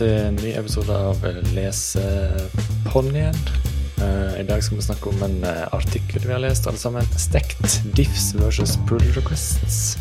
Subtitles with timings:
[0.00, 1.18] til en ny episode av
[1.52, 3.36] Leseponnien.
[4.00, 7.04] Uh, I dag skal vi snakke om en uh, artikkel vi har lest, alle sammen.
[7.20, 9.98] Stekt diffs versus pull requests.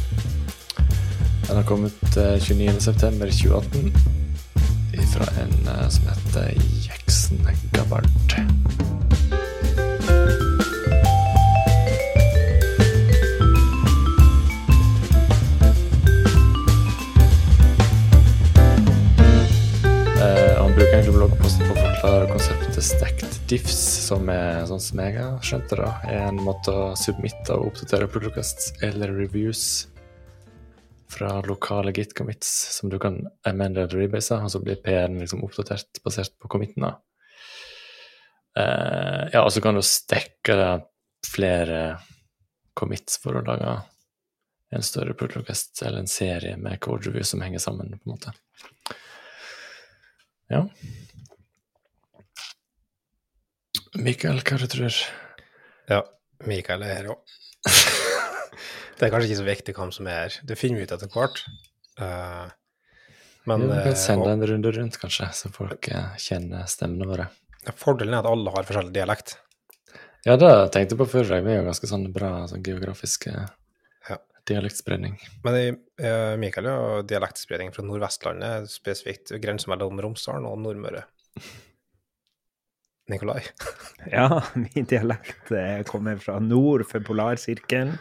[1.49, 3.91] Den har kommet uh, 29.9.2018
[5.09, 5.53] fra en
[5.89, 6.53] som heter
[6.85, 7.39] Jeksen
[7.73, 8.88] Gabbard.
[22.79, 26.71] Konseptet stacked diffs, som er sånn som jeg har skjønt det, da, er en måte
[26.71, 29.89] å submitte og oppdatere podcasts eller reviews
[31.11, 35.43] fra lokale git commits som du kan amende eller rebase, og så blir PR-en liksom
[35.43, 36.93] oppdatert basert på commitene.
[38.55, 40.79] Uh, ja, og så kan du stekke
[41.27, 41.81] flere
[42.79, 43.75] commits for å lage
[44.71, 48.35] en større request eller en serie med code review som henger sammen, på en måte.
[50.47, 50.63] Ja.
[53.97, 54.95] Mikael, hva du tror
[55.89, 56.03] Ja,
[56.45, 57.35] Mikael er her òg.
[58.99, 60.39] det er kanskje ikke så viktig hvem som er her.
[60.45, 61.41] Det finner vi ut etter hvert.
[61.99, 62.51] Uh,
[63.49, 67.29] men Vi kan sende en runde rundt, kanskje, så folk uh, kjenner stemmene våre.
[67.79, 69.37] Fordelen er at alle har forskjellig dialekt.
[70.27, 71.31] Ja, det tenkte jeg på før.
[71.31, 73.47] Vi er jo ganske sånn bra sånn geografisk ja.
[74.49, 75.17] dialektspredning.
[75.47, 81.07] Men uh, Mikael har dialektspredning fra Nordvestlandet, spesifikt grensa mellom Romsdalen og Nordmøre.
[83.09, 83.41] Nikolai?
[84.17, 85.51] ja, min dialekt
[85.89, 87.95] kommer fra nord for polarsirkelen.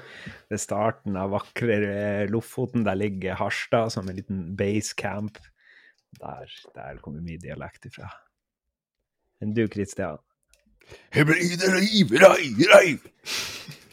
[0.49, 2.85] Ved starten av vakre Lofoten.
[2.87, 5.41] Der ligger Harstad som en liten base camp.
[6.21, 8.11] Der, der kommer min dialekt ifra.
[9.41, 10.19] Men du, Kristian?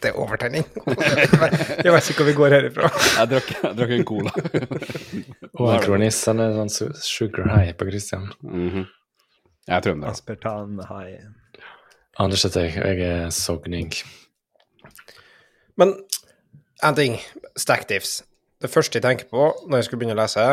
[0.02, 0.66] Det er overtenning.
[0.86, 2.90] Jeg vet ikke hvor vi går herifra.
[3.20, 4.34] Jeg drakk, jeg drakk en cola.
[5.56, 6.28] Og en kronist.
[6.30, 8.28] Han er sånn sugar high på Kristian.
[8.44, 8.86] Mm -hmm.
[9.68, 10.12] Jeg er trønder.
[10.14, 11.26] Aspertan high.
[12.22, 13.94] Anders heter jeg, og jeg er sogning.
[15.78, 15.96] Men
[16.84, 17.18] en ting.
[17.58, 18.24] Stackdivs.
[18.62, 20.46] Det første jeg tenker på når jeg skulle begynne å lese,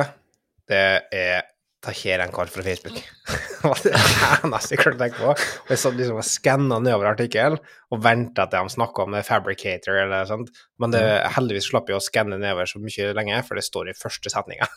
[0.71, 1.52] det er
[1.83, 2.99] ta her en kar fra Facebook.
[3.63, 5.33] det var det eneste jeg klarte å tenke på.
[5.35, 7.59] Og jeg satt liksom og skanna nedover artikkelen
[7.93, 10.53] og venta til de snakka om Fabricator eller sånt.
[10.83, 11.03] Men det,
[11.37, 14.71] heldigvis slapp jeg å skanne nedover så mye lenge, for det står i første setninga.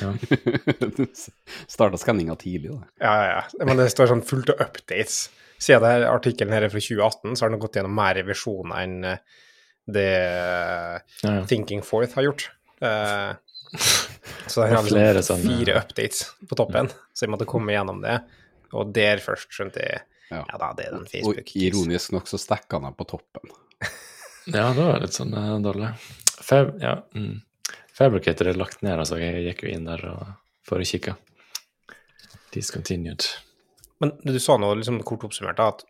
[0.00, 0.12] Ja.
[1.74, 2.80] Starta skanninga tidlig, da.
[3.02, 3.66] Ja, ja, ja.
[3.66, 5.24] Men det står sånn fullt av updates.
[5.60, 8.96] Siden artikkelen her er fra 2018, så har den gått gjennom mer revisjoner enn
[9.90, 11.42] det ja, ja.
[11.50, 12.46] Thinking Forth har gjort.
[12.80, 13.34] Uh,
[14.46, 18.18] så jeg har liksom fire updates på toppen, så jeg måtte komme gjennom det.
[18.76, 21.40] Og der først skjønte jeg ja, ja da, det er den Facebook.
[21.42, 23.50] Og ironisk nok så stikker han på toppen.
[24.58, 25.90] ja, det var litt sånn uh, dårlig.
[26.38, 27.40] Fab, ja, mm.
[27.96, 29.18] Fabricator er lagt ned, altså.
[29.20, 30.22] Jeg gikk jo inn der og
[30.66, 31.16] for å kikke.
[32.54, 33.26] Discontinued.
[34.00, 35.82] Men du sa nå liksom kort oppsummert at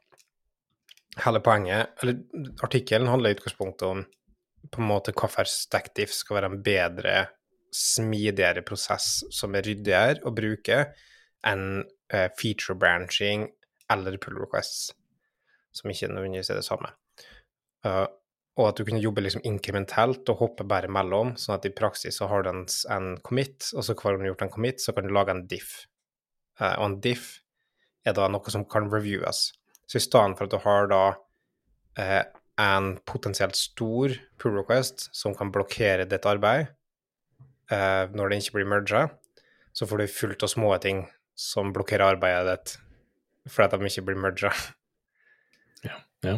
[1.25, 2.23] hele poenget, eller
[2.65, 4.03] artikkelen handler i utgangspunktet om
[4.71, 7.15] på en måte hvorfor StackDiff skal være en bedre,
[7.75, 10.83] smidigere prosess som er ryddigere å bruke
[11.47, 13.47] enn uh, feature branching
[13.91, 14.91] eller pull requests,
[15.75, 16.91] som ikke nødvendigvis er det samme.
[17.87, 18.07] Uh,
[18.61, 22.19] og at du kunne jobbe liksom inkrementelt og hoppe bare mellom, sånn at i praksis
[22.21, 24.83] så har du en, en commit, og så hver gang du har gjort en commit,
[24.83, 25.87] så kan du lage en diff.
[26.61, 27.39] Uh, og en diff
[28.05, 29.51] er da noe som kan reviewes.
[29.87, 31.05] Så i stedet for at du har da
[32.01, 32.23] uh,
[32.61, 36.69] en potensielt stor pull request som kan blokkere ditt arbeid
[37.73, 39.07] uh, når det ikke blir merga,
[39.73, 41.05] så får du fullt av små ting
[41.39, 42.79] som blokkerer arbeidet ditt
[43.51, 44.53] fordi de ikke blir merga.
[45.81, 45.95] Ja.
[46.21, 46.35] ja.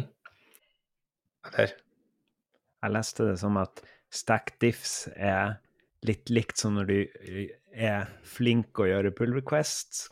[1.49, 1.73] Eller?
[2.79, 5.57] Jeg leste det som at stack diffs er
[6.07, 6.95] litt likt som når du
[7.75, 10.05] er flink å gjøre pull requests,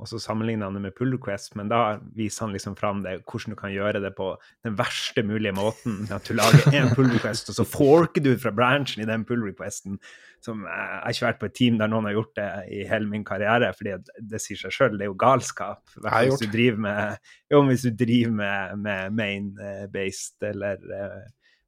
[0.00, 3.18] og så sammenligner han det med pull request, men da viser han liksom fram det,
[3.28, 4.30] hvordan du kan gjøre det på
[4.64, 6.06] den verste mulige måten.
[6.14, 9.44] At du lager én pull request, og så forker du fra branchen i den pull
[9.44, 9.98] requesten.
[10.40, 12.48] Som jeg har ikke vært på et team der noen har gjort det
[12.78, 13.98] i hele min karriere, fordi
[14.32, 15.82] det sier seg sjøl, det er jo galskap.
[16.00, 21.20] Hvis du driver med, jo, hvis du driver med, med main-based eller uh,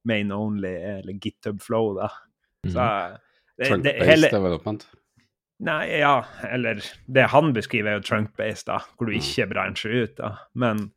[0.08, 2.08] main only eller GitHub Flow, da.
[2.64, 3.20] Så mm.
[3.60, 4.32] det, det, hele?
[5.62, 10.16] Nei, ja, eller det han beskriver, er jo trunk-based, da, hvor du ikke bransjer ut.
[10.18, 10.34] da.
[10.58, 10.88] Men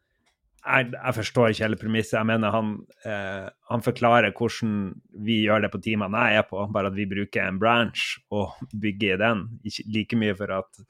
[0.65, 2.15] jeg, jeg forstår ikke hele premisset.
[2.17, 2.71] Jeg mener han,
[3.05, 4.95] eh, han, forklarer hvordan
[5.25, 8.55] vi gjør det på teamene jeg er på, bare at vi bruker en branch og
[8.73, 9.45] bygger i den.
[9.69, 10.81] Ikke like mye for at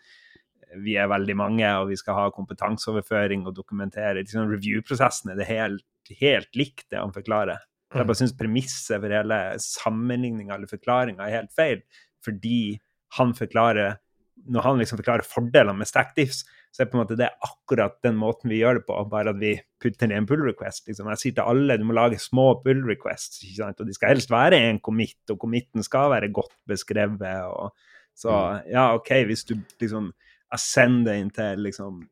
[0.86, 4.22] vi er veldig mange og vi skal ha kompetanseoverføring og dokumentere.
[4.22, 5.86] Liksom, Review-prosessen er det helt,
[6.22, 7.60] helt likt, det han forklarer.
[7.92, 8.22] Jeg bare mm.
[8.24, 11.84] syns premisset for hele sammenligninga eller forklaringa er helt feil,
[12.26, 12.80] fordi
[13.18, 14.00] han forklarer
[14.46, 16.44] når han liksom forklarer fordelene med stackdifs,
[16.74, 18.98] så er det på en måte det er akkurat den måten vi gjør det på,
[19.10, 20.86] bare at vi putter ned en pull request.
[20.90, 21.10] Liksom.
[21.14, 24.60] Jeg sier til alle du må lage små pull requests, og de skal helst være
[24.68, 27.48] en commit, og committen skal være godt beskrevet.
[27.48, 27.72] Og,
[28.16, 28.74] så mm.
[28.76, 30.12] ja, OK, hvis du liksom
[30.56, 32.04] ascender inn til liksom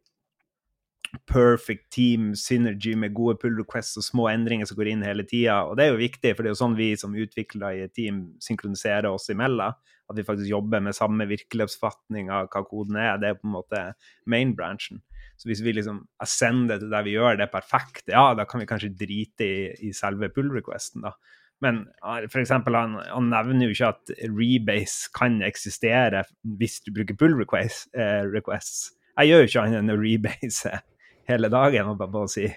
[1.29, 5.61] perfect team synergy med gode pull requests og små endringer som går inn hele tida.
[5.67, 7.93] Og det er jo viktig, for det er jo sånn vi som utviklere i et
[7.97, 9.75] team synkroniserer oss imellom.
[10.11, 13.19] At vi faktisk jobber med samme virkeløpsfatning av hva koden er.
[13.21, 13.83] Det er på en måte
[14.29, 15.01] main branchen.
[15.39, 18.67] Så hvis vi liksom ascender til der vi gjør det perfekt, ja, da kan vi
[18.69, 21.15] kanskje drite i, i selve pull requesten, da.
[21.63, 22.51] Men f.eks.
[22.51, 26.25] Han, han nevner jo ikke at rebase kan eksistere
[26.59, 27.87] hvis du bruker pull requests.
[27.95, 28.91] eh, requests.
[29.13, 30.73] Jeg gjør jo ikke annet enn å rebase
[31.29, 31.89] hele dagen.
[31.93, 32.47] og bare si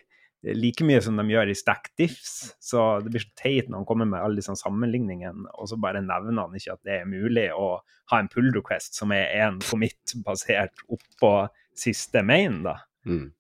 [0.55, 2.55] like mye som de gjør i Stack Diffs.
[2.63, 6.05] Så det blir så teit når han kommer med alle disse sammenligningene, og så bare
[6.05, 7.77] nevner han ikke at det er mulig å
[8.13, 11.33] ha en pull request som er en commit basert oppå
[11.77, 12.79] siste main, da.
[13.09, 13.31] Mm.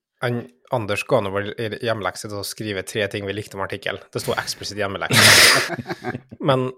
[0.75, 1.53] Anders ga nå vel
[1.85, 4.03] hjemmelekse til å skrive tre ting vi likte om artikkelen.
[4.11, 5.77] Det sto eksplisitt hjemmelekse.
[6.49, 6.71] Men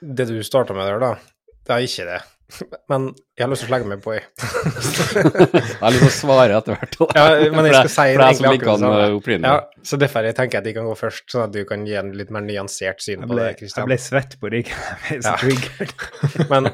[0.00, 1.12] det du starta med der, da,
[1.64, 2.22] det er ikke det.
[2.90, 4.18] Men jeg har lyst til å slenge meg på i.
[4.20, 6.98] jeg har lyst til å svare etter hvert.
[7.16, 9.38] ja, men jeg skal si det egentlig akkurat det samme.
[9.48, 9.54] Ja,
[9.90, 11.96] så derfor jeg tenker jeg at de kan gå først, sånn at du kan gi
[11.98, 13.48] en litt mer nyansert syn på det.
[13.58, 13.82] Kristian.
[13.82, 14.86] Jeg ble svett på ryggen.
[15.14, 15.88] Jeg ble
[16.30, 16.70] så men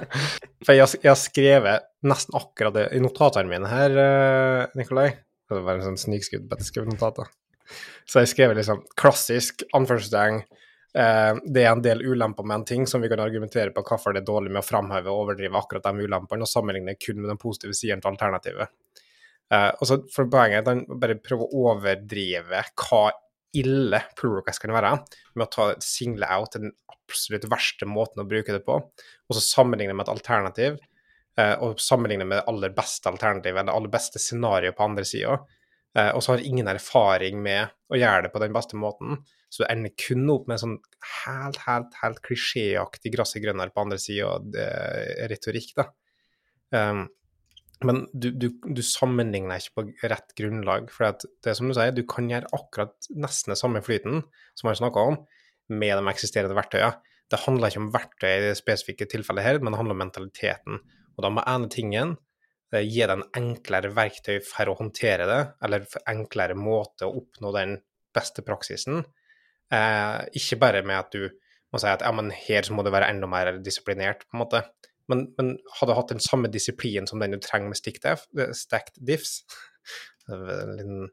[0.66, 5.08] for jeg, jeg, har skrevet nesten akkurat det i notatene mine her, eh, Nikolai.
[5.50, 7.30] Det var en sånn snikskudd på at jeg skrev notater.
[8.08, 10.42] Så jeg skrev liksom klassisk anførselstegn
[10.90, 14.24] det er en del ulemper med en ting som vi kan argumentere på hvorfor det
[14.24, 17.38] er dårlig med å framheve og overdrive akkurat de ulempene, og sammenligne kun med den
[17.38, 18.72] positive siden til alternativet.
[19.54, 23.04] Eh, og så for Poenget er at han bare prøver å overdrive hva
[23.58, 24.92] ille pull request kan være,
[25.34, 29.42] med å ta single out den absolutt verste måten å bruke det på, og så
[29.42, 30.78] sammenligne med et alternativ,
[31.38, 35.40] eh, og sammenligne med det aller beste alternativet, det aller beste scenarioet på andre sida,
[35.90, 39.16] og så har ingen erfaring med å gjøre det på den beste måten.
[39.50, 40.76] Så du ender kun opp med sånn
[41.24, 44.36] helt, helt, helt klisjéaktig gresset grønnere på andre sida
[45.30, 45.88] retorikk, da.
[46.70, 47.08] Um,
[47.84, 50.90] men du, du, du, sammenligner ikke på rett grunnlag.
[50.92, 54.20] For det er som du sier, du kan gjøre akkurat nesten det samme flyten
[54.58, 55.22] som har snakka om,
[55.72, 56.98] med de eksisterende verktøyene.
[57.30, 60.80] Det handler ikke om verktøy i det spesifikke tilfellet her, men det handler om mentaliteten.
[61.14, 62.16] Og da må ene tingen
[62.74, 67.54] eh, gi deg en enklere verktøy for å håndtere det, eller enklere måte å oppnå
[67.54, 67.76] den
[68.16, 69.04] beste praksisen,
[69.70, 71.28] Eh, ikke bare med at du
[71.70, 74.42] må si at ja, men her så må du være enda mer disiplinert, på en
[74.42, 74.64] måte.
[75.10, 79.00] Men, men hadde hatt den samme disiplinen som den du trenger med stickdiff, eh, stacked
[79.06, 79.40] diffs
[80.30, 81.08] En liten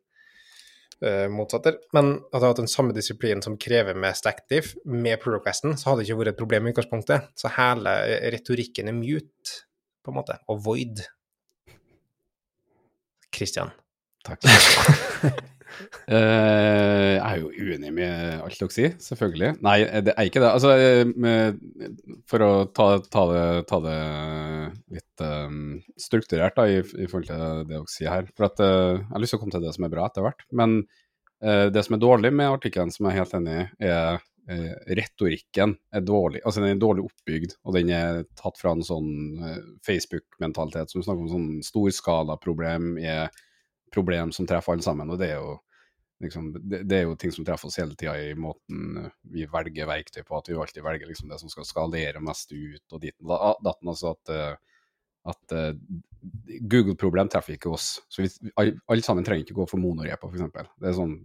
[1.02, 1.80] uh, motsatter.
[1.96, 6.04] Men hadde hatt den samme disiplinen som krever med stacked diff, med pro-requesten, så hadde
[6.04, 7.32] det ikke vært et problem i utgangspunktet.
[7.40, 7.96] Så hele
[8.36, 9.58] retorikken er mute,
[10.06, 11.02] på en måte, og void.
[13.34, 13.74] Christian.
[14.28, 14.46] Takk.
[16.08, 19.54] Uh, jeg er jo uenig med alt dere sier, selvfølgelig.
[19.66, 20.52] Nei, det er ikke det.
[20.52, 23.98] Altså, eh, for å ta, ta, det, ta det,
[24.98, 25.60] litt um,
[26.00, 28.32] strukturert da, i, i, forhold til det dere sier her.
[28.38, 30.26] For at, uh, Jeg har lyst til å komme til det som er bra etter
[30.26, 30.48] hvert.
[30.62, 30.80] Men
[31.44, 34.26] uh, det som er dårlig med artikkelen, som jeg er helt enig i, er
[34.96, 36.40] retorikken er dårlig.
[36.48, 39.42] Altså Den er dårlig oppbygd, og den er tatt fra en sånn
[39.84, 42.94] Facebook-mentalitet som snakker om sånn storskalaproblem.
[43.04, 43.28] er
[43.94, 45.10] problem som treffer alle sammen.
[45.10, 45.58] og det er jo
[46.24, 49.46] liksom, det, det, er jo ting som treffer oss hele tida i måten eh, vi
[49.52, 50.38] velger verktøy på.
[50.38, 53.92] At vi alltid velger liksom det som skal skalere mest ut og dit og datten.
[53.94, 54.84] Altså at, eh,
[55.28, 55.74] at uh,
[56.72, 57.90] Google-problem treffer ikke oss.
[58.10, 60.70] Så vi, alle sammen trenger ikke gå for monorepa, f.eks.
[60.80, 61.18] Det er sånn,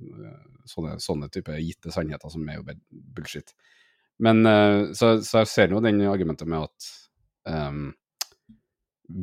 [0.68, 3.54] sånne, sånne type gitte sannheter som er jo bullshit.
[4.22, 4.42] Men
[4.94, 6.88] så, så, jeg ser jo den argumentet med at
[7.48, 7.86] um,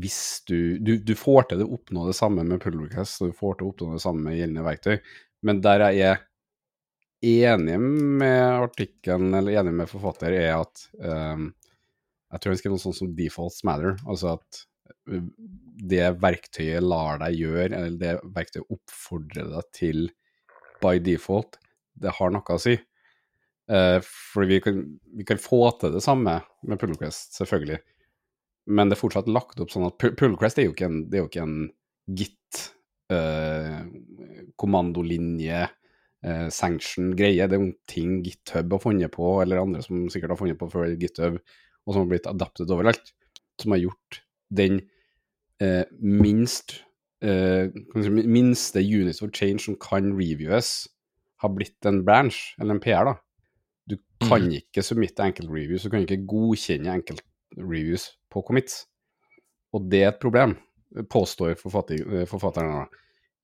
[0.02, 3.38] hvis du, du, du får til å oppnå det samme med pull request, og du
[3.38, 4.98] får til å oppnå det samme med gjeldende verktøy,
[5.48, 6.26] men der jeg er
[7.54, 11.50] enig med artikkelen, eller enig med forfatter, er at um,
[12.30, 13.98] jeg tror han skrev noe sånt som 'defaults matter'.
[14.08, 14.62] Altså at
[15.12, 15.26] uh,
[15.90, 20.06] det verktøyet lar deg gjøre, eller det verktøyet oppfordrer deg til
[20.84, 21.60] by default,
[22.00, 22.78] det har noe å si.
[23.70, 24.82] Uh, for vi kan,
[25.14, 27.82] vi kan, få til det samme med pull request, selvfølgelig.
[28.70, 31.24] Men det er fortsatt lagt opp sånn at Pullquest er jo ikke en, det er
[31.24, 31.60] jo ikke en
[32.20, 32.62] git
[33.14, 33.80] eh,
[34.62, 35.64] kommandolinje,
[36.26, 37.48] eh, sanction-greie.
[37.50, 40.70] Det er jo ting GitHub har funnet på, eller andre som sikkert har funnet på
[40.72, 41.40] før GitHub,
[41.86, 43.14] og som har blitt adaptet overalt.
[43.60, 44.22] Som har gjort
[44.54, 44.84] den
[45.62, 46.80] eh, minst
[47.22, 50.88] eh, minste units of change som kan reviewes,
[51.40, 53.16] har blitt en branch, eller en PR, da.
[53.90, 54.60] Du kan mm.
[54.60, 56.94] ikke submitte enkeltreviews, du kan ikke godkjenne
[57.52, 58.86] enkeltreviews på commits.
[59.74, 60.56] Og det er et problem,
[61.10, 62.72] påstår forfatteren.
[62.82, 62.88] da.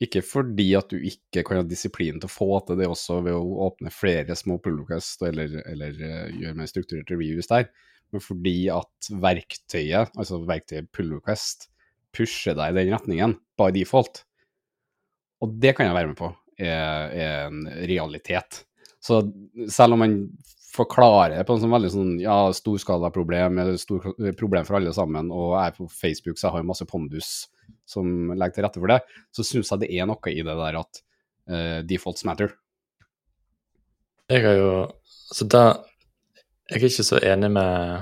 [0.03, 3.37] Ikke fordi at du ikke kan ha disiplin til å få til det også ved
[3.37, 7.69] å åpne flere små pull requests eller, eller uh, gjøre mer strukturerte reviews der,
[8.11, 11.69] men fordi at verktøyet, altså verktøyet pull request,
[12.15, 14.25] pusher deg i den retningen by default.
[15.43, 18.63] Og det kan jeg være med på er, er en realitet.
[19.03, 19.21] Så
[19.71, 20.19] selv om man
[20.75, 24.05] forklarer det på en sånn veldig sånn ja, storskalaproblem, stor
[24.39, 27.31] problem for alle sammen, og jeg er på Facebook så jeg har jo masse pondus
[27.89, 28.99] som legger til rette for det,
[29.33, 31.01] så syns jeg det er noe i det der at
[31.49, 32.53] uh, defaults matter.
[34.29, 34.69] Jeg har jo
[35.05, 35.85] Så da
[36.65, 38.01] Jeg er ikke så enig med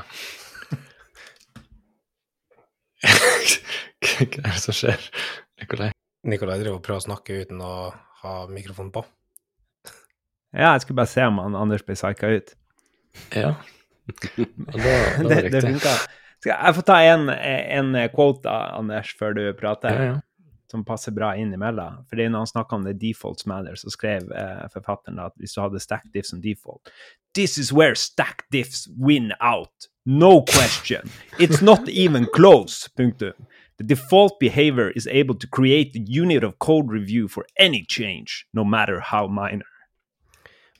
[4.07, 5.09] Hva er det som skjer,
[5.59, 5.89] Nikolai?
[6.23, 7.91] Nikolai driver og prøver å snakke uten å
[8.23, 9.03] ha mikrofonen på.
[10.53, 12.53] Ja, jeg skulle bare se om han Anders ble psyka ut.
[13.35, 13.55] Ja.
[14.03, 14.81] Da,
[15.23, 15.91] da det, det funka.
[16.43, 19.95] Jeg få ta en, en quote, da, Anders, før du prater?
[19.95, 20.21] Ja, ja.
[20.73, 21.99] som passer bra inn imellom.
[22.09, 25.61] Fordi når han snakka om the defaults matter, så skrev eh, forfatteren at hvis du
[25.61, 26.89] hadde stack diff som default
[27.37, 29.87] This is where stack diffs win out.
[30.05, 31.09] No question.
[31.39, 32.89] It's not even close.
[32.97, 33.33] Punktum.
[33.77, 38.45] The default behavior is able to create a unit of code review for any change,
[38.53, 39.72] no matter how minor.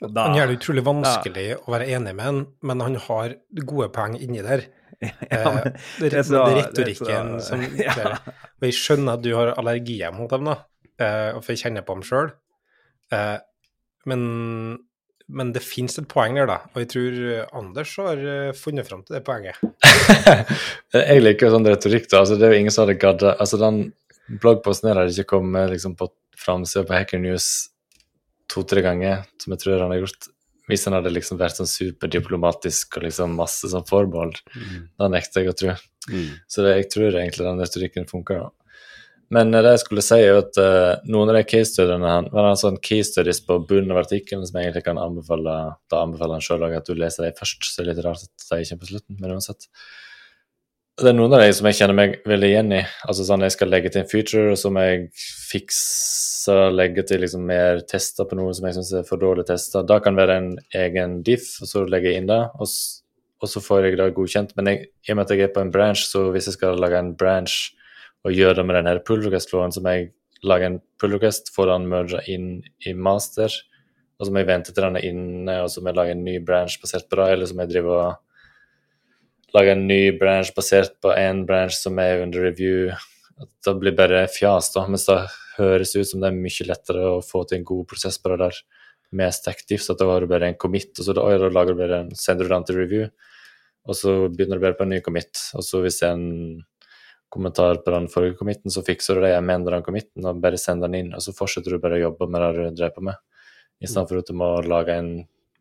[0.03, 3.89] Da- Han gjør det utrolig vanskelig å være enig med han, men han har gode
[3.95, 4.65] poeng inni der.
[5.03, 8.17] Ja, men Eh, det, det er så- det det retorikken så- som ja.
[8.62, 10.57] Og jeg skjønner at du har allergier mot dem, da,
[11.00, 12.31] eh, og for jeg kjenner på dem sjøl.
[14.05, 14.22] Men,
[15.31, 17.19] men det fins et poeng der, da, og jeg tror
[17.60, 19.60] Anders har eh, funnet fram til det poenget.
[20.93, 22.24] jeg liker jo sånn retorikk, da.
[22.24, 23.79] Altså, det er jo ingen som hadde gadda altså, Den
[24.43, 27.48] bloggposten her hadde ikke kommet liksom, på framsida på Hacker News
[28.53, 30.29] to-tre ganger, som jeg tror han har gjort,
[30.72, 34.38] hvis han hadde liksom vært sånn superdiplomatisk og liksom masse sånn forbehold.
[35.00, 35.77] Da nekter jeg å tro.
[36.07, 36.29] Mm.
[36.48, 38.45] Så det, jeg tror egentlig den retorikken funker.
[38.45, 38.63] da.
[39.33, 42.50] Men eh, det jeg skulle si, er at uh, noen av de case-studiene han var
[42.50, 45.57] det sånn case studies på bunnen av artikkelen som jeg egentlig kan anbefale
[45.91, 48.48] Da anbefaler han sjøl at du leser dem først, så det er litt rart at
[48.50, 49.69] de ikke er på slutten, men uansett.
[50.94, 52.80] Det er noen av de som jeg kjenner meg veldig igjen i.
[53.10, 55.08] Altså sånn Jeg skal legge til en feature, og så må jeg
[55.50, 59.82] fikse legge til liksom mer tester på noe som jeg syns er for dårlig testa.
[59.82, 60.52] Da kan det være en
[60.84, 62.70] egen diff, og så legger jeg inn det, og,
[63.42, 64.54] og så får jeg det godkjent.
[64.60, 66.78] Men jeg, i og med at jeg er på en branch, så hvis jeg skal
[66.84, 67.56] lage en branch
[68.22, 70.12] og gjøre det med den her pull request-flowen, så må jeg
[70.46, 73.50] lage en pull request, få den merga inn i master,
[74.20, 76.24] og så må jeg vente til den er inne, og så må jeg lage en
[76.28, 78.22] ny branch basert på det, eller så må jeg drive og
[79.53, 82.91] lage en ny branch basert på en branch som er under review.
[83.65, 85.19] Det blir bare fjas, da, mens det
[85.57, 88.39] høres ut som det er mye lettere å få til en god prosess på det
[88.41, 88.62] der
[89.13, 91.81] med stack Så da har du bare en commit, og så da, da lager du
[91.83, 93.10] bare en, sender du den til review,
[93.86, 96.63] og så begynner du bare på en ny commit, og så hvis det er en
[97.33, 100.57] kommentar på den forrige committen, så fikser du det, jeg mener den committen, og bare
[100.62, 103.05] sender den inn, og så fortsetter du bare å jobbe med det du drev på
[103.05, 103.22] med,
[103.81, 105.13] i stedet for at du må lage en,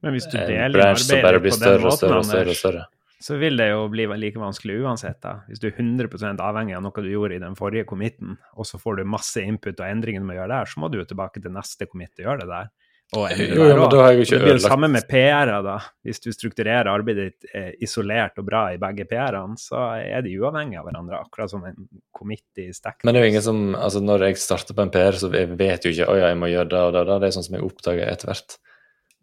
[0.04, 2.56] en branch som bare blir større og større og større.
[2.56, 2.88] og større.
[3.23, 5.21] Så vil det jo bli like vanskelig uansett.
[5.23, 5.41] da.
[5.49, 8.81] Hvis du er 100 avhengig av noe du gjorde i den forrige committen, og så
[8.83, 11.43] får du masse input og endringer du må gjøre der, så må du jo tilbake
[11.43, 12.73] til neste commit og gjøre det der.
[13.12, 15.50] Og Jo, jo, men da har jeg jo ikke ødelagt det blir samme med PR-er,
[15.67, 15.75] da.
[16.07, 20.33] Hvis du strukturerer arbeidet ditt eh, isolert og bra i begge PR-ene, så er de
[20.41, 21.76] uavhengige av hverandre, akkurat som en
[22.17, 23.02] commit i stack.
[23.05, 25.52] Men det er jo ingen som, altså når jeg starter på en PR, så jeg
[25.61, 27.19] vet jo ikke ja, jeg må gjøre det og det, og det.
[27.21, 28.57] Det er sånn som jeg oppdager etter hvert.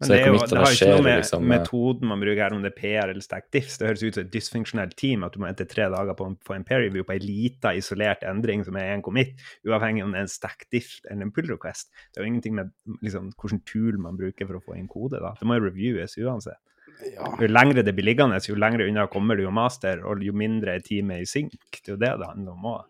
[0.00, 2.22] Men Så det, er jo, det har ikke skjer noe med liksom, eh, metoden man
[2.22, 3.74] bruker her, om det er PR eller stack diffs.
[3.76, 6.38] Det høres ut som et dysfunksjonelt team, at du må etter tre dager på en,
[6.46, 9.34] få en pair review på en lita, isolert endring som er en commit,
[9.68, 11.92] uavhengig om det er en stack diff eller en pull request.
[12.08, 12.72] Det er jo ingenting med
[13.04, 15.20] liksom, hvilken tool man bruker for å få inn kode.
[15.20, 15.34] da.
[15.36, 16.62] Det må jo reviewes uansett.
[17.04, 17.28] Ja.
[17.40, 20.78] Jo lengre det blir liggende, jo lengre unna kommer du jo master, og jo mindre
[20.78, 21.60] er teamet i synk.
[21.76, 22.88] Det er jo det det handler om òg.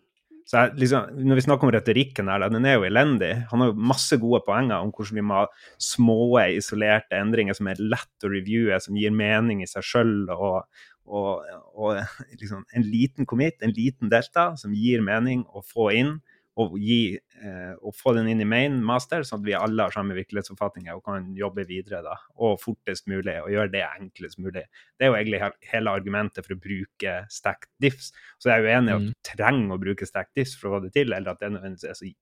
[0.50, 3.28] Så jeg, liksom, når vi snakker om retorikken her, den er jo elendig.
[3.52, 5.45] Han har jo masse gode poenger om hvordan vi må ha
[5.78, 10.83] små, isolerte endringer som er lett å reviewe, som gir mening i seg sjøl, og,
[11.07, 11.47] og,
[11.78, 12.00] og
[12.40, 16.16] liksom en liten commit, en liten delta, som gir mening å få inn,
[16.61, 19.95] og, gi, eh, og få den inn i main master, sånn at vi alle har
[19.95, 24.67] samme virkelighetsoppfatninger og kan jobbe videre da, og fortest mulig, og gjøre det enklest mulig.
[24.99, 25.40] Det er jo egentlig
[25.73, 28.12] hele argumentet for å bruke stack diffs.
[28.38, 29.09] Så jeg er uenig i at Mm.
[29.11, 31.90] du trenger å bruke stack diffs for å få det til, eller at det nødvendigvis
[31.90, 32.12] er så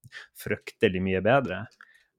[0.49, 1.66] fryktelig mye bedre.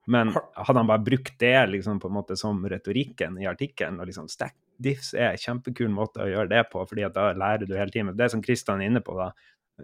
[0.09, 4.07] Men hadde han bare brukt det liksom på en måte som retorikken i artikkelen, og
[4.09, 7.67] liksom stack diffs er en kjempekul måte å gjøre det på, fordi at da lærer
[7.67, 8.15] du hele tiden.
[8.17, 9.31] Det er som Kristian er inne på, da.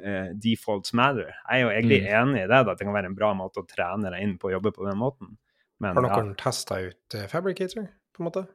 [0.04, 1.32] Eh, defaults matter.
[1.50, 2.12] Jeg er jo egentlig Mm.
[2.20, 4.38] enig i det, da, at det kan være en bra måte å trene deg inn
[4.42, 5.38] på å jobbe på den måten.
[5.80, 8.46] Men Har ja, noen testa ut eh, Fabricator, på en måte?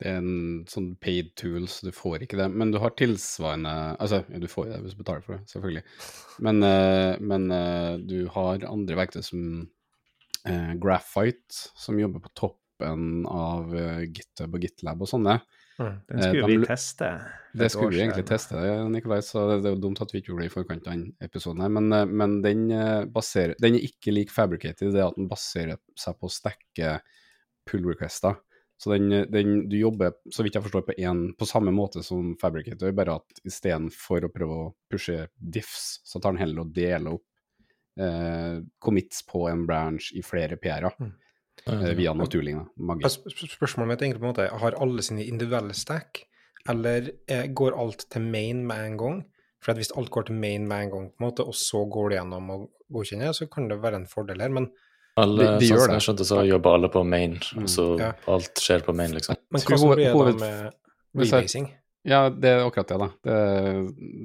[0.00, 2.48] Det er en sånn paid tool, så du får ikke det.
[2.50, 5.46] Men du har tilsvarende Altså, ja, du får jo det hvis du betaler for det,
[5.52, 5.84] selvfølgelig.
[6.42, 9.44] Men, eh, men eh, du har andre verktøy som
[10.44, 13.70] eh, Graphite, som jobber på toppen av
[14.10, 15.38] GitHub og GitLab og sånne.
[15.78, 15.94] Mm.
[16.06, 17.08] Den skulle Eh, vi de- teste.
[17.54, 18.54] Det skulle vi egentlig teste,
[18.90, 20.94] Nikolai, så det, det er jo dumt at vi ikke gjorde det i forkant av
[20.94, 21.68] den episoden her.
[21.76, 25.78] Men, eh, men den, eh, baserer, den er ikke lik Fabricated, det at den baserer
[25.98, 26.96] seg på å stekke
[27.66, 28.36] pull requester.
[28.76, 32.34] Så den, den, du jobber, så vidt jeg forstår, på, en, på samme måte som
[32.40, 37.14] Fabricator, bare at istedenfor å prøve å pushe diffs, så tar den heller og deler
[37.14, 41.12] opp eh, commits på en branch i flere PR-er eh,
[41.66, 43.04] via naturlig magi.
[43.08, 46.24] Sp- sp- Spørsmålet mitt er egentlig på en måte, har alle sine individuelle stack,
[46.68, 49.24] eller eh, går alt til main med en gang?
[49.64, 51.84] For at hvis alt går til main med en gang, på en måte, og så
[51.90, 54.48] går det gjennom og godkjenner, så kan det være en fordel her.
[54.50, 54.70] Men,
[55.16, 57.36] Alle, De- de sånn gjør som jeg skjønte, så jobber alle på main.
[57.54, 58.12] Mm, Så ja.
[58.26, 59.36] alt skjer på main, liksom.
[59.50, 60.72] men hoved- blir da hoved- med
[61.14, 61.68] rebasing?
[62.04, 63.06] Ja, det er akkurat det, da.
[63.24, 63.36] Det,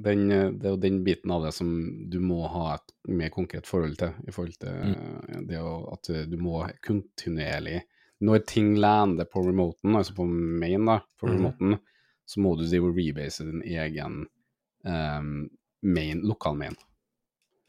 [0.04, 0.26] den,
[0.60, 1.70] det er jo den biten av det som
[2.12, 4.12] du må ha et mer konkret forhold til.
[4.28, 5.46] I forhold til mm.
[5.48, 7.80] det å, at du må kontinuerlig
[8.20, 11.32] Når ting lander på remoten, altså på main, da, på mm.
[11.32, 11.78] remoten,
[12.28, 14.26] så må du drive rebase din egen
[14.84, 15.48] um,
[15.80, 16.76] main, lokal main.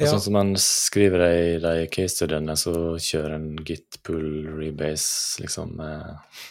[0.02, 0.10] Ja.
[0.12, 5.80] Sånn som man skriver det i de case-studiene, så kjører en git pull rebase liksom
[5.86, 6.42] eh,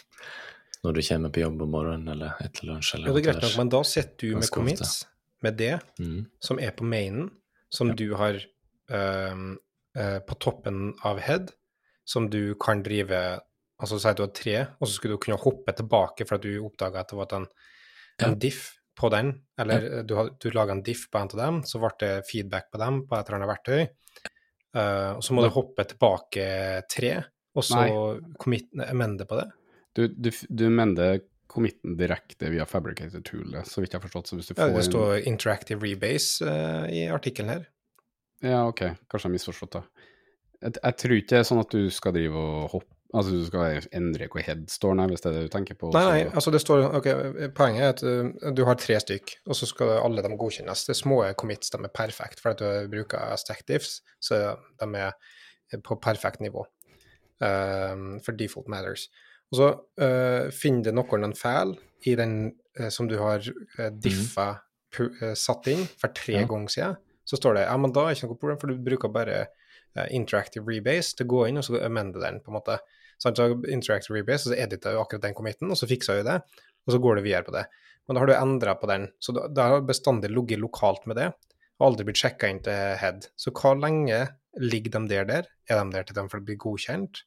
[0.83, 2.95] når du kommer på jobb om morgenen eller etter lunsj.
[2.95, 4.93] eller Ja, det er greit nok, men da sitter du med commits
[5.43, 6.25] med det, Mm.
[6.39, 7.29] som er på mainen,
[7.69, 8.39] som du har
[8.89, 9.57] ehm,
[9.95, 11.51] eh, på toppen av head,
[12.05, 13.39] som du kan drive
[13.81, 16.43] Altså si at du har tre, og så skulle du kunne hoppe tilbake for at
[16.43, 17.47] du oppdaga at det var en,
[18.21, 18.35] en Ja.
[18.35, 20.01] diff på den, eller ja.
[20.03, 23.07] du, du laga en diff på en av dem, så ble det feedback på dem
[23.07, 23.87] på et eller annet verktøy.
[24.77, 26.45] Uh, og så må du hoppe tilbake
[26.93, 27.23] tre,
[27.55, 27.81] og så
[28.37, 29.47] commit, amende på det.
[29.97, 31.19] Du, du, du mender
[31.51, 34.29] committen direkte via fabricated Tool, så vidt jeg har forstått.
[34.31, 37.67] Så hvis du Ja, får det en- står interactive rebase uh, i artikkelen her.
[38.41, 38.79] Ja, ok.
[39.11, 39.83] Kanskje jeg har misforstått det.
[40.61, 43.41] Jeg, jeg tror ikke det er sånn at du skal drive og hoppe Altså du
[43.43, 45.89] skal endre hvor head står, nei, hvis det er det du tenker på.
[45.91, 47.07] Nei, nei, altså det står ok,
[47.57, 50.85] Poenget er at uh, du har tre stykk, og så skal alle de godkjennes.
[50.87, 54.39] Det små commits, de er perfekt, for at du bruker Stackdiffs, så
[54.79, 55.11] de er
[55.83, 56.63] på perfekt nivå.
[57.43, 59.09] Um, for default matters.
[59.51, 59.69] Og så
[60.01, 61.73] uh, finner det noen en feil
[62.07, 62.35] i den
[62.79, 64.45] uh, som du har uh, diffa
[64.99, 66.47] uh, satt inn for tre Ja.
[66.47, 66.95] ganger siden.
[67.27, 69.41] Så står det ja, men da er det ikke noe problem, for du bruker bare
[69.97, 72.79] uh, interactive rebase til å gå inn og så amende den, på en måte.
[73.21, 73.29] Så
[73.69, 76.39] interactive rebase, og så editer du akkurat den committen, og så fikser du det,
[76.87, 77.67] og så går du videre på det.
[78.07, 81.27] Men da har du endra på den, så da har bestandig ligget lokalt med det,
[81.77, 83.27] og aldri blitt sjekka inn til head.
[83.37, 84.23] Så hvor lenge
[84.57, 85.51] ligger de der der?
[85.69, 87.21] Er de der til de blir godkjent?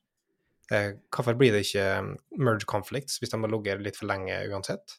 [0.72, 4.36] Eh, hvorfor blir det ikke um, merge conflicts hvis de har ligget litt for lenge
[4.48, 4.96] uansett?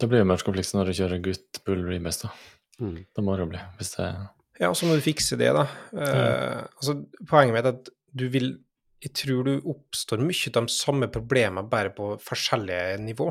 [0.00, 2.56] Det blir jo merge conflicts når du kjører gutt bull rebase, da.
[2.80, 2.96] Mm.
[3.04, 4.08] Det må det jo bli, hvis det
[4.60, 5.66] Ja, og så må du fikse det, da.
[5.94, 6.96] Eh, altså,
[7.28, 8.52] poenget mitt er at du vil
[9.00, 13.30] Jeg tror du oppstår mye av de samme problemene, bare på forskjellige nivå.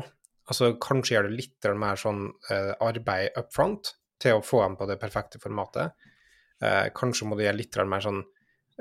[0.50, 4.74] Altså, kanskje gjør du litt mer sånn uh, arbeid up front til å få dem
[4.80, 5.94] på det perfekte formatet.
[6.58, 8.18] Uh, kanskje må du gjøre litt mer sånn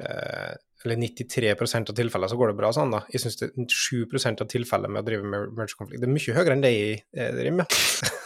[0.01, 3.01] eh, Eller 93% av tilfellene så går det bra sånn, da.
[3.11, 5.99] Jeg syns det er 7% av tilfellene med å drive med merge conflict.
[5.99, 7.75] Det er mye høyere enn det jeg driver med.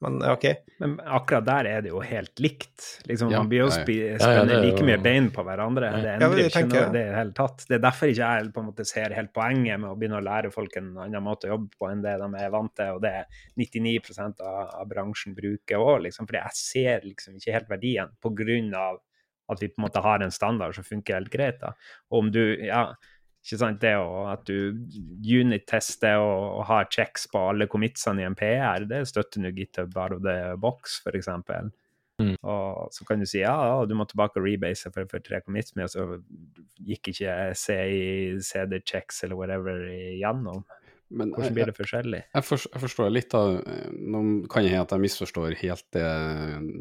[0.00, 0.44] Men OK.
[0.78, 2.84] Men akkurat der er det jo helt likt.
[3.08, 4.60] Liksom, Ja, man blir jo spenner ja.
[4.62, 5.90] Like jo- mye bein på hverandre.
[6.04, 7.64] Det endrer ja, ikke noe det i det hele tatt.
[7.66, 10.24] Det er derfor ikke jeg på en måte ser helt poenget med å begynne å
[10.24, 13.02] lære folk en annen måte å jobbe på enn det de er vant til, og
[13.02, 13.98] det er 99
[14.38, 16.30] av, av bransjen bruker òg, liksom.
[16.30, 19.02] Fordi jeg ser liksom ikke helt verdien på grunn av
[19.48, 21.60] at vi på en måte har en standard som funker helt greit.
[21.62, 21.72] da.
[22.12, 22.90] Og om du, ja,
[23.44, 24.76] ikke sant, det å, at du
[25.24, 29.96] unit-tester og, og har checks på alle commitsene i en PR, det støtter nå GitHub
[29.96, 31.30] out of the box, f.eks.
[32.18, 32.34] Mm.
[32.42, 35.38] Og så kan du si ja, ja du må tilbake og rebase for, for tre
[35.44, 36.18] commits, men så
[36.82, 40.64] gikk ikke CI, CD checks eller whatever igjennom.
[41.08, 42.20] Men Hvordan blir det forskjellig?
[42.34, 43.54] jeg, forstår, jeg forstår litt av
[43.96, 44.18] Nå
[44.52, 46.08] kan jeg hende at jeg misforstår helt det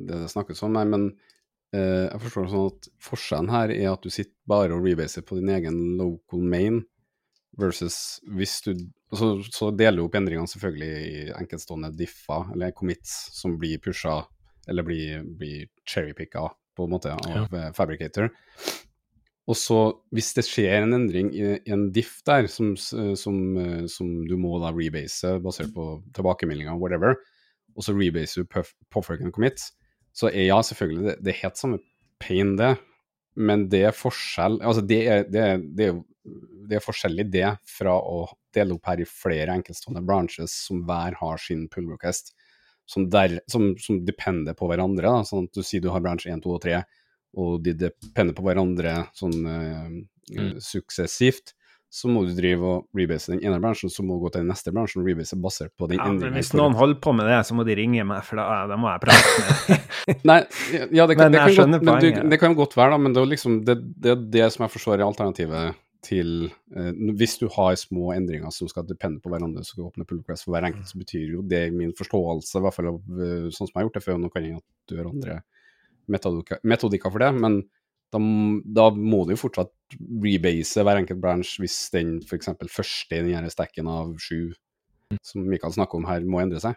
[0.09, 1.36] det, snakkes om, her, men eh,
[1.77, 5.39] jeg forstår det sånn at forskjellen her er at du sitter bare og rebaser på
[5.39, 6.83] din egen local main,
[7.57, 8.73] versus hvis du
[9.07, 14.17] Så, så deler du opp endringene selvfølgelig i enkeltstående differ, eller commits, som blir pusha,
[14.67, 16.41] eller blir, blir cherrypicka
[16.75, 17.69] på en måte av ja.
[17.71, 18.27] Fabricator.
[19.47, 19.77] Og så,
[20.11, 24.57] hvis det skjer en endring i, en diff der, som, som, eh, som du må
[24.59, 27.15] da rebase basert på tilbakemeldinger, whatever,
[27.71, 29.69] og så rebaser du puff- puffer and commit,
[30.17, 31.79] så er ja, selvfølgelig, det, det er helt samme
[32.21, 32.73] pain, det,
[33.37, 35.99] men det er forskjell Altså, det er, det er, det er
[36.67, 41.15] det er forskjellig det fra å dele opp her i flere enkeltstående branches som hver
[41.21, 42.33] har sin pull request,
[42.83, 45.07] som, der, som, som depender på hverandre.
[45.07, 45.21] Da.
[45.23, 46.81] Sånn at du sier du har bransje 1, 2 og 3,
[47.39, 49.95] og de depender på hverandre sånn uh,
[50.27, 50.57] Mm.
[50.59, 51.53] suksessivt.
[51.89, 54.49] Så må du drive og rebase den ene bransjen, så må du gå til den
[54.51, 56.35] neste bransjen og rebase basert på den Ja, men endringen.
[56.35, 58.89] hvis noen holder på med det, så må de ringe meg, for da, da må
[58.91, 60.37] jeg prate med Nei,
[60.91, 63.23] ja, det kan, det kan, godt, men du, det kan godt være, da, men det
[63.23, 67.75] er liksom det, det, det som jeg forstår er alternativet til eh, Hvis du har
[67.79, 70.67] små endringer som skal depende på hverandre, så skal du åpne pull request for hver
[70.67, 73.79] enkelt, så betyr jo det min forståelse, i hvert fall av eh, sånn som jeg
[73.79, 75.39] har gjort det før, nå kan jeg at du har andre
[76.07, 77.61] metodikker for det, men
[78.13, 78.21] da,
[78.79, 79.73] da må du jo fortsatt
[80.23, 82.49] rebase hver enkelt branch hvis den f.eks.
[82.71, 84.51] første i den stacken av sju,
[85.23, 86.75] som Mikael snakker om her, må endre seg.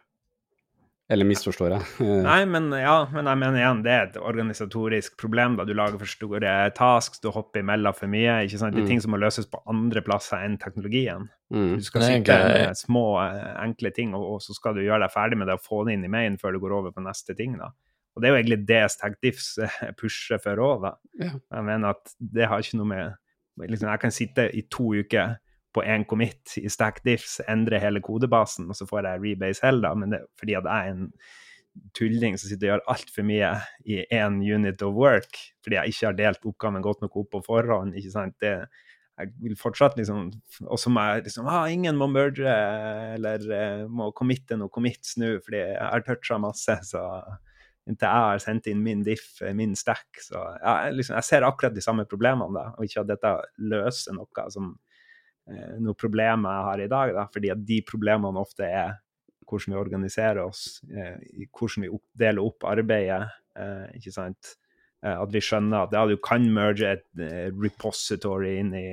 [1.10, 2.06] Eller misforstår jeg?
[2.28, 5.56] Nei, men ja, men jeg mener igjen, det er et organisatorisk problem.
[5.58, 8.44] da Du lager for store tasks, du hopper imellom for mye.
[8.46, 8.76] ikke sant?
[8.76, 8.86] Det Mm.
[8.86, 11.26] er ting som må løses på andre plasser enn teknologien.
[11.50, 11.74] mm.
[11.80, 15.10] Du skal sitte med små, eh, enkle ting, og, og så skal du gjøre deg
[15.10, 17.34] ferdig med det og få det inn i main før du går over på neste
[17.34, 17.58] ting.
[17.58, 17.72] da.
[18.20, 20.90] Og det er jo egentlig det StackDiffs Diffs pusher for òg, da.
[21.22, 21.30] Ja.
[21.56, 25.38] Jeg mener at det har ikke noe med liksom, Jeg kan sitte i to uker
[25.72, 29.94] på én commit i StackDiffs, endre hele kodebasen, og så får jeg rebase hell, da,
[29.94, 31.08] men det er fordi at jeg er en
[31.94, 33.50] tulling som sitter og gjør altfor mye
[33.88, 37.42] i én unit of work, fordi jeg ikke har delt oppgaven godt nok opp på
[37.46, 37.94] forhånd.
[37.94, 38.34] ikke sant?
[38.42, 38.52] Det,
[39.20, 40.30] jeg vil fortsatt liksom
[40.64, 42.48] Og så må jeg liksom ah, Ingen må merge
[43.14, 47.04] eller eh, må committe noe commits nå, fordi jeg har toucha masse, så
[47.88, 51.46] inntil jeg har sendt inn min diff, eh, min stack, så jeg liksom, jeg ser
[51.46, 53.34] akkurat de samme problemene, da, og ikke at dette
[53.72, 54.72] løser noe som
[55.50, 58.98] eh, noe problem jeg har i dag, da, fordi at de problemene ofte er
[59.50, 63.24] hvordan vi organiserer oss, eh, hvordan vi deler opp arbeidet,
[63.98, 64.54] ikke sant?
[65.02, 67.22] At vi skjønner at ja, du kan merge et
[67.56, 68.84] repository inn i,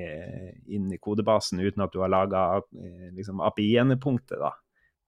[0.74, 2.42] inn i kodebasen uten at du har laga
[3.14, 4.40] liksom API-endepunktet.
[4.42, 4.50] da.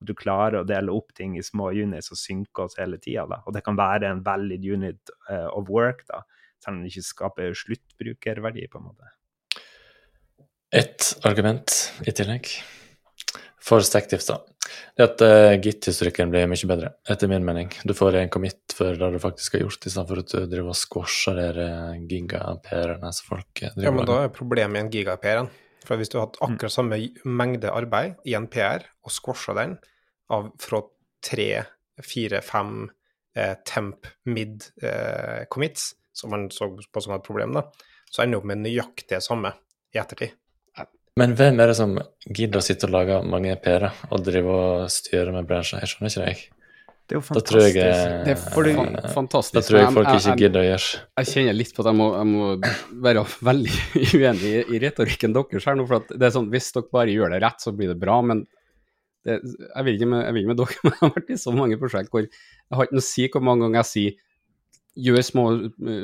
[0.01, 3.43] At du klarer å dele opp ting i små units og synke oss hele tida.
[3.45, 6.23] Og det kan være en valid unit uh, of work, da,
[6.61, 8.67] selv om det ikke skaper sluttbrukerverdi.
[8.71, 9.11] på en måte.
[10.73, 12.49] Et argument i tillegg
[13.61, 14.39] for StackDiff, da.
[14.97, 17.69] Det at uh, Git-historikken blir mye bedre, etter min mening.
[17.85, 20.79] Du får en commit for det du faktisk har gjort, istedenfor at du driver og
[20.79, 25.51] squasher de giga-PR-ene som folk eh, driver Ja, men da er problemet i en giga-PR-en.
[25.85, 29.79] For hvis du har hatt akkurat samme mengde arbeid i en PR, og squasha den
[30.31, 30.81] av fra
[31.25, 31.49] tre,
[32.03, 32.89] fire, fem
[33.35, 37.65] eh, temp mid eh, commits, som man så på som et problem, da,
[38.11, 39.53] så ender du opp med nøyaktig det samme
[39.95, 40.37] i ettertid.
[41.19, 41.97] Men hvem er det som
[42.31, 45.81] gidder å sitte og lage mange PR-er og drive og styre med bransjer?
[45.83, 46.57] Jeg skjønner ikke det, jeg.
[47.11, 48.13] Det er jo Da tror jeg fantastisk.
[48.15, 49.53] eh, Det er fordi- fa fantastisk.
[49.57, 52.07] Da tror jeg folk ikke gidder å gjøre jeg kjenner litt på at jeg må,
[52.15, 52.47] jeg må
[53.03, 53.75] være veldig
[54.21, 55.87] uenig i, i retorikken deres her nå.
[55.91, 58.21] For at det er sånn, hvis dere bare gjør det rett, så blir det bra.
[58.23, 58.45] Men
[59.27, 61.39] det, jeg vil ikke med, jeg vil ikke med dere, men jeg har vært i
[61.43, 64.19] så mange prosjekt hvor jeg har ikke noe å si hvor mange ganger jeg sier
[64.99, 65.43] gjør små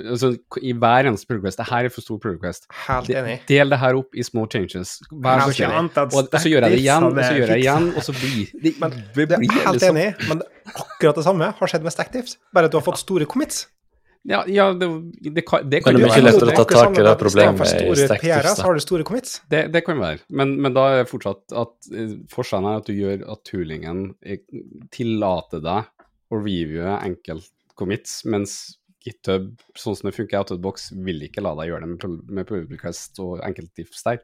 [0.08, 0.30] altså,
[0.64, 1.60] I hver eneste pull request.
[1.60, 2.68] Det her er for stor pull request.
[2.86, 3.38] Helt enig.
[3.50, 4.98] Del det her opp i små changes.
[5.12, 5.44] Hver.
[5.44, 8.16] Og, og så gjør jeg det igjen, og så gjør jeg det igjen, og så
[8.16, 11.84] blir det, Men det Det er helt liksom- enig, men akkurat det samme har skjedd
[11.84, 13.66] med Stackdifs, bare at du har fått store commits.
[14.28, 14.88] Ja, ja det,
[15.22, 17.74] det, kan, det kan Men det er mye lettere å ta tak i det problemet
[17.78, 19.38] i så har du store commits.
[19.52, 22.96] Det, det kan være, men, men da er fortsatt at eh, forskjellen er at du
[22.98, 24.42] gjør at toolingen eh,
[24.94, 25.88] tillater deg
[26.28, 28.58] å reviewe enkeltcommits, mens
[29.08, 32.50] GitHub, sånn som det funker i box, vil ikke la deg gjøre det med, med
[32.50, 34.20] pull request og enkeltdiffs der.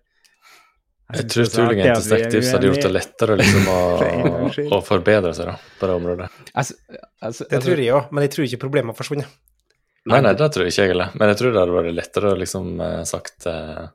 [1.14, 3.80] Jeg tror toolingen til StackDiffs hadde gjort det lettere liksom, å,
[4.78, 6.30] å forbedre seg da, på det området.
[6.54, 6.78] Altså,
[7.22, 9.36] altså, Det tror jeg òg, men jeg tror ikke problemet har forsvunnet.
[10.12, 11.10] Nei, nei, det tror jeg ikke egentlig.
[11.20, 13.86] Men jeg tror det hadde vært lettere å liksom eh, sagt eh,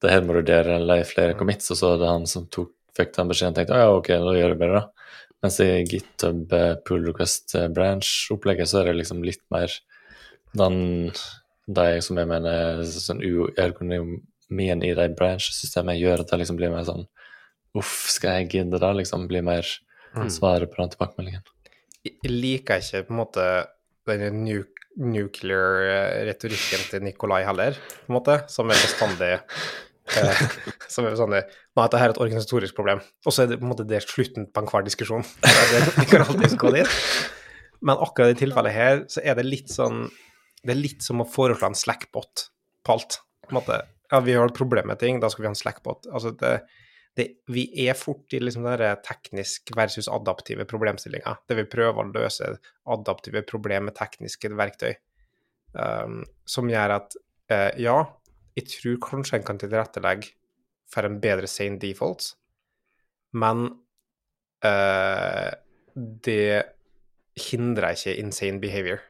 [0.00, 3.12] det her må du dele eller flere commits, og så hadde han som tok, fikk
[3.16, 5.10] den beskjeden tenkte «Å ja, ok, da gjør jeg bedre da.
[5.42, 9.74] Mens i GitHub eh, pull request branch-opplegget så er det liksom litt mer
[10.58, 11.10] den
[11.70, 16.86] de som jeg mener sånn uergonomien i de branch-systemene gjør at det liksom blir mer
[16.88, 17.06] sånn
[17.78, 18.88] Uff, skal jeg gidde det?
[18.98, 19.66] Liksom blir mer
[20.10, 20.26] Mm.
[20.26, 21.42] svaret på den tilbakemeldingen.
[22.02, 23.44] Jeg jeg liker ikke på en måte
[24.08, 24.64] den nu
[24.98, 30.40] nuclear-retorikken til Nikolai heller, på en måte, som er bestandig eh,
[30.92, 33.02] som er bestandig Nei, dette er et organisatorisk problem.
[33.24, 35.22] Og så er det på en måte det slutten på enhver diskusjon.
[35.70, 36.96] Det, kan alltid gå dit.
[37.86, 40.08] Men akkurat i tilfellet her, så er det litt sånn
[40.60, 42.48] Det er litt som å foreslå en slackbot
[42.84, 43.20] på alt.
[43.46, 43.78] På en måte,
[44.10, 46.10] ja, vi har et problem med ting, da skal vi ha en slackbot.
[46.10, 46.58] Altså, det,
[47.18, 52.12] det, vi er fort i liksom den teknisk versus adaptive problemstillinga, der vi prøver å
[52.14, 52.54] løse
[52.90, 54.92] adaptive problemer med tekniske verktøy,
[55.74, 57.16] um, som gjør at
[57.52, 57.98] uh, ja,
[58.58, 60.34] jeg tror kanskje en kan tilrettelegge
[60.90, 62.32] for en bedre sane default,
[63.38, 63.66] men
[64.66, 65.50] uh,
[65.94, 66.62] det
[67.50, 69.02] hindrer ikke insane behavior.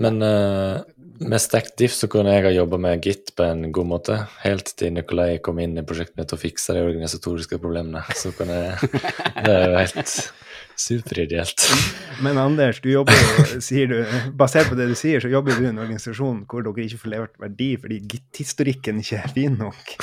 [0.00, 0.80] Men uh,
[1.20, 4.72] med Stacked Diff så kunne jeg ha jobba med Git på en god måte, helt
[4.80, 8.00] til Nikolai kom inn i prosjektet mitt og fiksa de organisatoriske problemene.
[8.16, 8.92] Så kunne jeg
[9.44, 10.14] Det er jo helt
[10.80, 11.66] superideelt.
[12.24, 13.98] Men Anders, du jobber jo, sier du,
[14.36, 17.14] basert på det du sier, så jobber du i en organisasjon hvor dere ikke får
[17.14, 19.84] levert verdi fordi Git-historikken ikke er fin nok.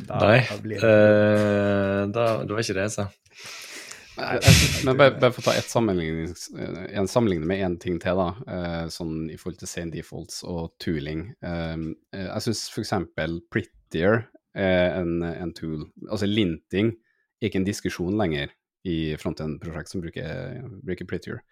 [0.00, 3.02] Da, Nei, da blir det Uh, da, det var ikke det jeg sa.
[4.86, 8.18] Men bare, bare for å ta et sammenlignings, eh, en sammenligning med én ting til,
[8.20, 11.26] da, eh, sånn i forhold til sane defaults og tooling.
[11.42, 11.76] Eh,
[12.16, 12.92] eh, jeg syns f.eks.
[13.52, 14.24] Prettier
[14.56, 15.84] er en, en tool.
[16.08, 16.94] Altså linting
[17.40, 18.52] er ikke en diskusjon lenger
[18.88, 21.42] i frontend-prosjekt som bruker, bruker Prettier.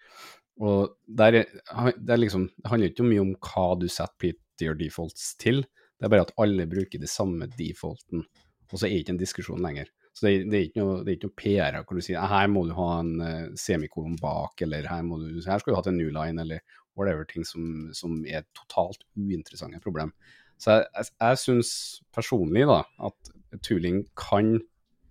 [0.59, 5.33] Og der, er- det, liksom, det handler ikke mye om hva du setter Prettier defaults
[5.39, 5.61] til,
[5.99, 8.25] det er bare at alle bruker de samme defaulten,
[8.69, 9.87] og så er det ikke en diskusjon lenger.
[10.19, 12.49] Så det, det er ikke noe, det er ikke noe PR hvor du sier her
[12.51, 15.83] må du ha en eh, semikolon bak, eller her, må du, her skal du ha
[15.87, 16.59] en new line, eller
[16.99, 20.11] whatever, ting som, som er totalt uinteressante problem.
[20.59, 21.71] Så jeg, jeg, jeg syns
[22.11, 23.31] personlig da, at
[23.63, 24.57] tooling kan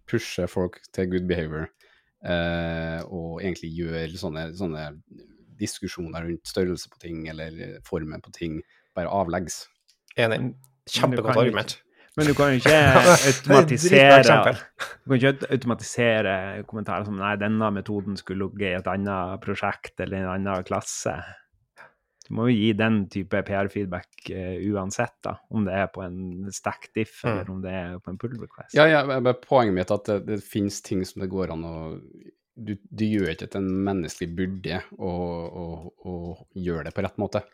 [0.08, 1.70] pushe folk til good behavior,
[2.28, 4.90] eh, og egentlig gjøre sånne, sånne
[5.58, 8.60] diskusjoner rundt størrelse på ting, eller formen på ting,
[8.92, 9.62] bare avleggs.
[10.20, 10.52] Enig.
[10.92, 11.78] Kjempegodt argument.
[12.18, 12.78] Men du kan jo ikke
[13.30, 14.54] automatisere.
[15.04, 16.32] Du kan ikke automatisere
[16.68, 21.14] kommentarer som nei, denne metoden skulle ligget i et annet prosjekt eller en annen klasse.
[22.28, 26.50] Du må jo gi den type PR-feedback uh, uansett, da, om det er på en
[26.52, 27.30] stack diff Mm.
[27.30, 28.74] eller om det er på en pull request.
[28.76, 31.64] Ja, ja, men Poenget mitt er at det, det finnes ting som det går an
[31.64, 31.76] å
[32.58, 35.10] Du, du gjør ikke at en menneskelig burde å,
[35.46, 35.64] å,
[36.10, 36.14] å
[36.58, 37.44] gjøre det på rett måte.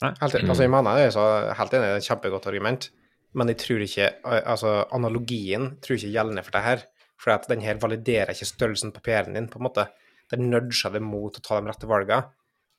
[0.00, 1.24] Helt, altså, jeg mener det er så
[1.58, 2.86] helt enig, det er et kjempegodt argument,
[3.34, 6.84] men jeg tror ikke altså, analogien tror ikke gjeldende for det her.
[7.20, 9.88] For at den her validerer ikke størrelsen på PR-en din, på en måte.
[10.32, 12.30] Den nudger deg mot å ta de rette valgene,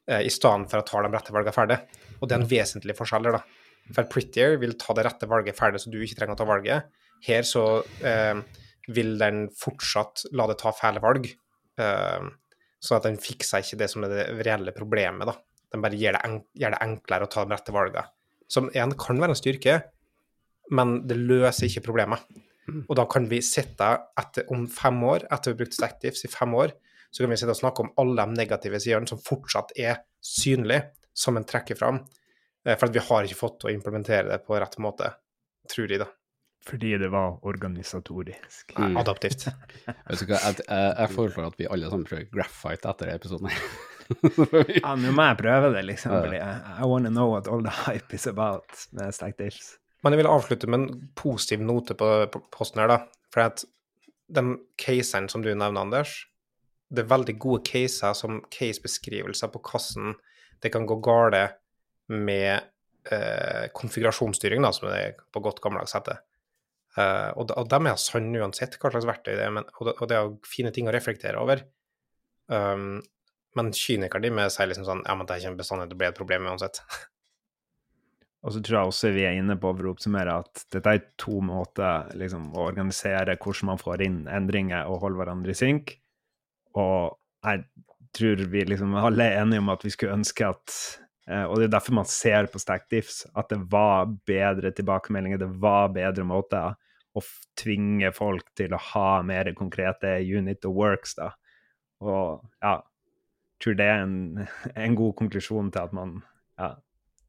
[0.09, 1.79] eh, i stedet for å ta de rette valgene ferdig.
[2.19, 3.41] Og det er en vesentlig forskjell da.
[3.93, 7.01] For Prettier vil ta det rette valget ferdig, så du ikke trenger å ta valget.
[7.25, 7.65] Her så
[8.05, 8.39] eh,
[8.95, 11.27] vil den fortsatt la det ta fæle valg,
[11.81, 12.29] eh,
[12.81, 15.37] sånn at den fikser ikke det som er det reelle problemet, da.
[15.73, 18.05] Den bare gjør det, gjør det enklere å ta de rette valgene.
[18.51, 19.77] Som igjen kan være en styrke,
[20.71, 22.25] men det løser ikke problemet.
[22.87, 26.31] Og da kan vi sitte etter, om fem år, etter vi har brukt Stackdifs i
[26.31, 26.73] fem år,
[27.11, 30.89] så kan vi sitte og snakke om alle de negative sidene som fortsatt er synlige,
[31.15, 32.01] som en trekker fram.
[32.65, 35.13] Eh, For at vi har ikke fått til å implementere det på rett måte,
[35.71, 36.09] tror de, da.
[36.65, 38.73] Fordi det var organisatorisk.
[38.75, 38.97] Mm.
[38.97, 39.45] Adaptivt.
[39.85, 43.53] Vet du hva, jeg, jeg, foreslår at vi alle sammen prøver graphite etter episoden.
[44.81, 46.13] Ja, nå må jeg prøve det, liksom.
[46.13, 46.23] Ja.
[46.25, 49.75] Fordi I, I wanna know what all the hype is about med stack diffs.
[50.05, 52.07] Men jeg vil avslutte med en positiv note på,
[52.53, 52.99] posten her, da.
[53.33, 53.63] For at
[54.29, 56.13] den casen som du nevner, Anders,
[56.93, 60.13] det er veldig gode caser som case-beskrivelser på hvordan
[60.61, 61.41] det kan gå gale
[62.13, 62.61] med
[63.11, 66.21] eh, konfigurasjonsstyring, da, som det er på godt gammeldags heter.
[66.95, 69.91] Eh, og, de- og de er sanne uansett hva slags verktøy det er, men, og,
[69.97, 71.65] og det er fine ting å reflektere over.
[72.45, 72.99] Um,
[73.57, 76.19] men kynikeren din sier liksom sånn Ja, men det er ikke bestandig det blir et
[76.19, 76.83] problem uansett.
[78.45, 81.05] Og så tror jeg også vi er inne på for å oppsummere at dette er
[81.21, 85.95] to måter liksom, å organisere hvordan man får inn endringer og holde hverandre i synk.
[86.77, 87.63] Og jeg
[88.15, 90.75] tror vi liksom alle er enige om at vi skulle ønske at
[91.27, 95.51] eh, Og det er derfor man ser på StackDiffs at det var bedre tilbakemeldinger, det
[95.61, 96.77] var bedre måter
[97.15, 97.23] å
[97.57, 101.31] tvinge folk til å ha mer konkrete unit og works, da.
[102.03, 102.77] Og ja,
[103.55, 104.17] jeg tror det er en,
[104.85, 106.19] en god konklusjon til at man
[106.59, 106.75] ja,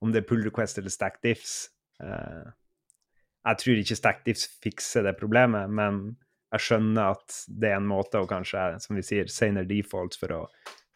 [0.05, 1.57] om det er pull request eller stack diffs.
[2.03, 2.47] Uh,
[3.47, 6.17] jeg tror ikke stack diffs fikser det problemet, men
[6.55, 10.35] jeg skjønner at det er en måte å kanskje, som vi sier, senere defaults for
[10.35, 10.41] å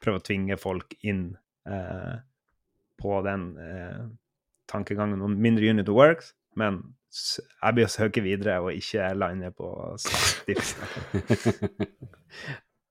[0.01, 1.31] prøve å tvinge folk inn
[1.69, 2.17] uh,
[3.01, 4.07] på den uh,
[4.71, 9.51] tankegangen om mindre unit of works, men jeg blir å søke videre og ikke lande
[9.55, 10.77] på stack diffs.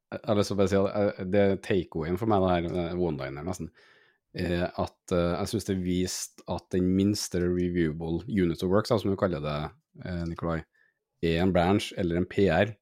[0.10, 2.98] Jeg har lyst til å bare si at det er take-awayen for meg, det her
[2.98, 3.99] one-liner nesten, er
[4.36, 9.12] at eh, jeg syns det viste at den minste reviewable unit of work, da, som
[9.12, 9.58] du kaller det,
[10.06, 10.60] eh, Nikolai,
[11.26, 12.76] er en branch eller en PR.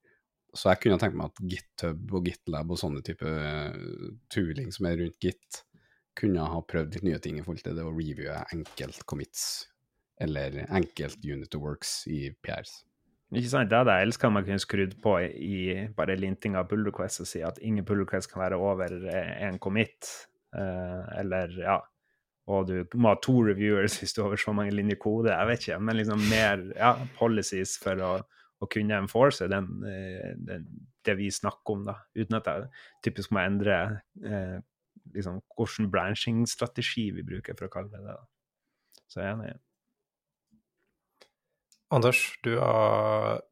[0.58, 3.80] Så jeg kunne tenkt meg at GitHub og GitLab og sånne type eh,
[4.34, 5.64] tooling som er rundt Git,
[6.18, 9.68] kunne ha prøvd litt nye ting i forhold til det å reviewe enkelt commits
[10.18, 12.80] eller enkelt unit of works i PRs.
[13.36, 13.70] Ikke sant?
[13.70, 15.60] Det hadde jeg elska om jeg kunne skrudd på i
[15.98, 19.34] bare linting av pull request og si at ingen pull request kan være over eh,
[19.46, 20.10] en commit.
[20.58, 21.78] Eh, eller ja
[22.48, 25.34] og du må ha to reviewers hvis du har over så mange linjer kode.
[25.34, 28.12] Jeg vet ikke, men liksom mer ja, policies for å,
[28.64, 30.64] å kunne enforce den, eh, den,
[31.04, 31.98] det vi snakker om, da.
[32.16, 32.70] Uten at jeg
[33.04, 33.78] typisk må endre
[34.24, 34.56] eh,
[35.18, 38.16] liksom, hvilken branching-strategi vi bruker for å kalle det det.
[38.16, 39.04] da.
[39.12, 39.54] Så jeg er enig.
[41.98, 43.44] Anders, du er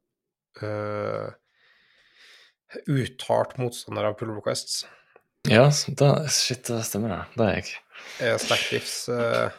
[0.64, 1.36] øh,
[2.92, 4.86] uttalt motstander av pull requests.
[5.52, 5.66] Ja,
[6.00, 7.22] da, shit, det stemmer det.
[7.36, 7.74] Det er jeg.
[8.26, 9.50] Er Stackdifs uh,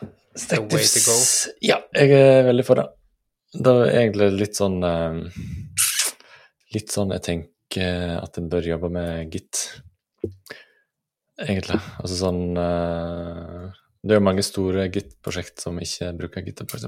[0.48, 1.16] the way to go?
[1.64, 2.86] Ja, jeg er veldig for det.
[3.56, 5.20] Det er egentlig litt sånn uh,
[6.74, 9.60] Litt sånn jeg tenker at en bør jobbe med Git,
[11.40, 11.78] egentlig.
[12.00, 13.66] Altså sånn eh,
[14.02, 16.86] Det er jo mange store Git-prosjekt som ikke bruker Git, f.eks.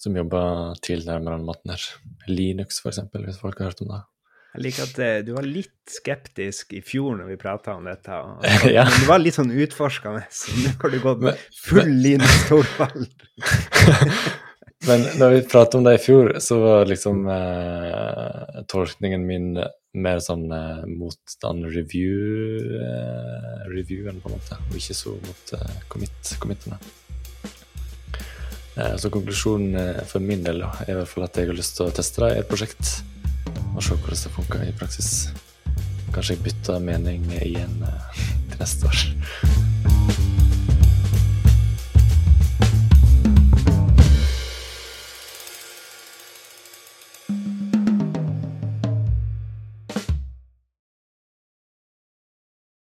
[0.00, 1.86] Som jobber tilnærmet den måten her.
[2.28, 4.00] Linux, f.eks., hvis folk har hørt om det.
[4.54, 8.10] Jeg liker at eh, du var litt skeptisk i fjor når vi prata om dette.
[8.10, 8.44] og-
[8.76, 8.84] Ja.
[8.88, 10.24] Men du var litt sånn utforskende.
[10.30, 13.10] så Nå har du gått Men- full Linus Torvald.
[14.88, 19.50] Men når vi pratet om det i fjor, så var liksom eh, tolkningen min
[20.00, 25.52] mer sånn eh, mot den review, eh, reviewen, på en måte, og ikke så mot
[25.58, 26.78] eh, commit, committene.
[28.78, 31.76] Eh, så konklusjonen eh, for min del er i hvert fall at jeg har lyst
[31.76, 32.94] til å teste det i et prosjekt,
[33.74, 35.10] og se hvordan det funker i praksis.
[36.14, 39.69] Kanskje jeg bytter mening igjen eh, til neste år.